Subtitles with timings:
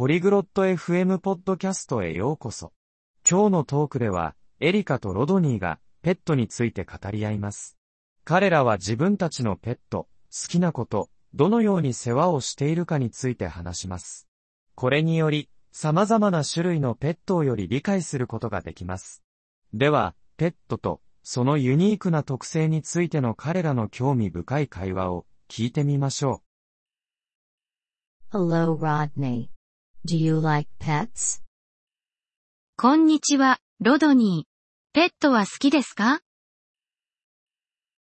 [0.00, 2.72] ポリグロット FM ポッドキャストへようこそ。
[3.30, 7.76] 今日のトークでは、エリカとロドニーがペットについて語り合います。
[8.24, 14.26] 彼らは自分たちのペット、好きなこと、どのように世話をしているかについて話します。
[14.74, 19.22] これにより、様々な種類のペットをより理解することができます。
[19.74, 26.40] では、ペットとそのユニークな特性についての彼らの興味深い会話を聞いてみましょ
[28.32, 28.38] う。
[28.38, 29.50] Hello, Rodney.
[30.06, 31.42] Do you like pets?
[32.78, 34.94] こんにちは、ロドニー。
[34.94, 36.20] ペットは好きですか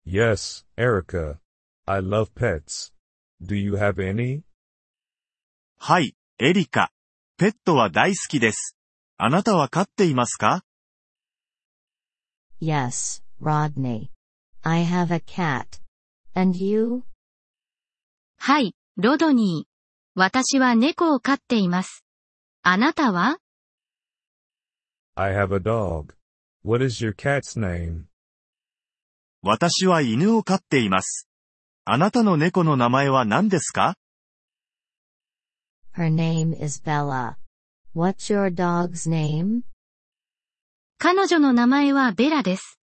[0.04, 1.38] Yes, Erica.
[1.85, 2.91] I love pets.
[3.44, 4.41] Do you have any?
[5.77, 6.91] はい、エリカ。
[7.38, 8.76] ペットは大好きです。
[9.18, 10.63] あなたは飼っていますか
[12.60, 14.10] Yes, Rodney.
[14.63, 15.80] I have a cat.
[16.34, 17.04] And you?
[18.40, 19.73] はい、ロドニー。
[20.16, 22.05] 私は猫を飼っています。
[22.62, 23.40] あなたは
[25.16, 26.13] ?I have a dog.
[26.63, 28.04] What is your cat's name?
[29.41, 31.27] 私は犬を飼っています。
[31.85, 33.96] あなたの猫の名前は何ですか
[35.98, 37.38] ?Her name is Bella.
[37.95, 39.63] What's your dog's name?
[40.99, 42.79] 彼女の名前はベラです。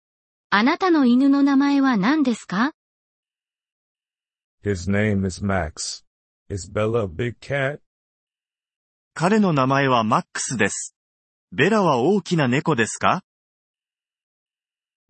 [0.50, 2.72] あなたの犬の名前は何ですか
[4.64, 6.05] ?His name is Max.
[6.48, 7.80] Is Bella a big cat?
[9.14, 10.94] 彼の名前はマックスです。
[11.50, 13.24] ベラは大きな猫ですか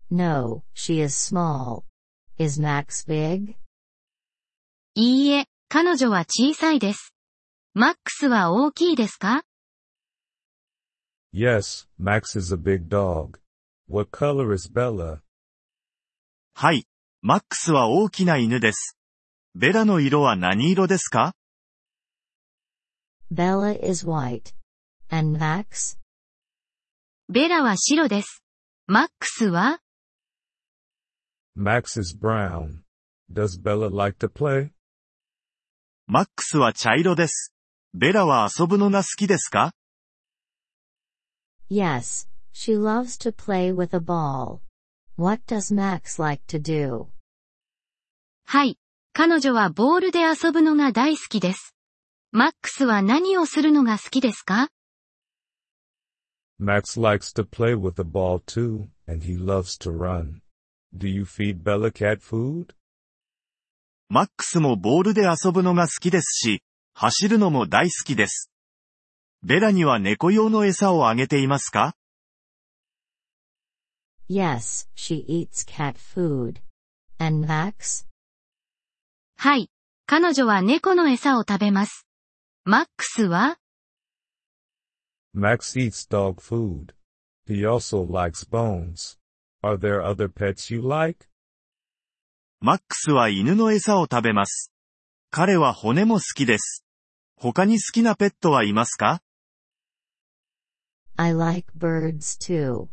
[0.09, 1.83] ?No, she is small.
[2.39, 3.55] Is Max big?
[4.95, 7.13] いいえ、彼女は小さいです。
[7.75, 9.43] マックスは大きいですか
[11.31, 13.37] ?Yes, Max is a big dog.
[13.87, 15.19] What color is Bella?
[16.55, 16.87] はい、
[17.21, 18.96] マックスは大きな犬です。
[19.59, 21.33] ベラの色は何色ですか
[23.33, 24.53] Bella is white.
[25.09, 25.97] And Max?
[27.27, 28.43] ベラは白です。
[28.85, 29.79] マックスは
[31.57, 32.83] Max is brown.
[33.33, 34.69] Does Bella like to play?
[36.05, 37.51] マックスは茶色です。
[37.95, 39.73] ベラは遊ぶのが好きですか
[41.71, 44.59] Yes, she loves to play with a ball.
[45.17, 47.07] What does Max like to do?
[48.45, 48.77] はい、
[49.19, 51.75] 彼女はボールで遊ぶのが大好きです。
[52.31, 54.69] マックスは何をするのが好きですか
[56.61, 60.41] Max likes to play with the ball too, and he loves to run.
[60.95, 62.75] Do you feed Bella cat food?
[64.07, 66.61] マックスもボールで遊ぶのが好きですし、
[66.93, 68.51] 走るのも大好きです。
[69.41, 71.95] ベラには猫用の餌をあげていますか
[74.29, 76.61] Yes, she eats cat food.
[77.17, 78.07] And Max?
[79.39, 79.69] はい。
[80.07, 82.07] 彼女は猫の餌を食べます。
[82.65, 83.59] マックスは
[85.35, 86.95] Max eats dog food.
[87.45, 89.19] He also likes bones.
[89.61, 91.27] Are there other pets you like?
[92.61, 94.71] マックスは犬の餌を食べます。
[95.29, 96.83] 彼は骨も好きです。
[97.35, 99.21] 他に好きなペットはいますか
[101.15, 102.87] I like birds too.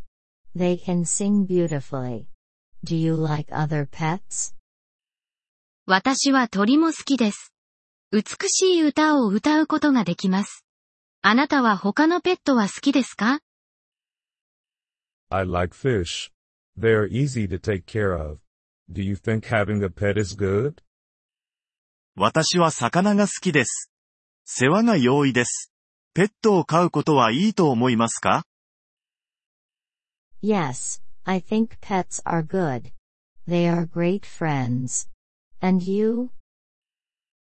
[0.55, 2.27] They can sing beautifully.
[2.85, 4.55] Do you like other pets?
[5.87, 7.53] 私は鳥も好きです。
[8.11, 10.65] 美しい歌を歌うことができます。
[11.21, 13.41] あなたは他のペットは好きですか
[15.29, 16.31] I like fish.
[16.79, 18.39] They are easy to take care of.
[18.91, 20.77] Do you think having a pet is good?
[22.17, 23.91] 私は魚が好きです。
[24.47, 25.71] 世話が容易です。
[26.15, 28.47] ペットを飼うことはいいと思いますか
[30.43, 32.93] Yes, I think pets are good.
[33.47, 35.11] They are great friends.
[35.65, 36.29] And you?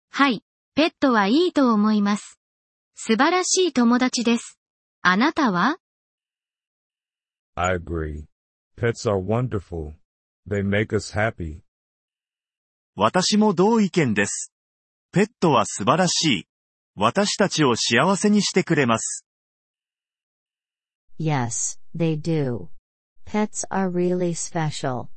[0.09, 0.43] はい、
[0.73, 2.39] ペットはいいと思います。
[2.95, 4.59] 素晴らしい友達です。
[5.03, 5.77] あなたは
[7.53, 8.25] ?I agree.
[8.75, 9.93] Pets are wonderful.
[10.47, 11.61] They make us happy.
[12.95, 14.51] 私も同意見です。
[15.11, 16.47] ペットは素晴らしい。
[16.95, 19.23] 私たちを幸せにしてくれます。
[21.19, 22.69] Yes, they do.
[23.27, 25.09] Pets are really special.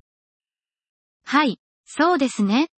[1.24, 2.68] はい、そうですね。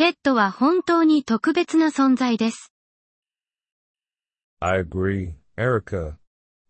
[0.00, 2.72] ペットは本当に特別な存在です。
[4.58, 6.14] I agree, Erica.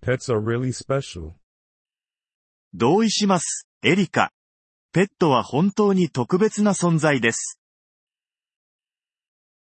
[0.03, 1.35] Pets are really special.
[2.75, 4.33] 同意します、エリカ。
[4.93, 7.61] ペットは本当に特別な存在です。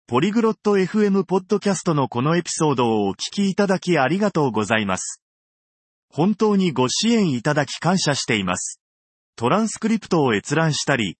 [0.09, 5.23] ポリグロット FM ポッドキャストのこのエピソードをお聞きいただきありがとうございます。
[6.13, 8.81] 本当にご支援いただき感謝しています。
[9.37, 11.20] トランスクリプトを閲覧したり、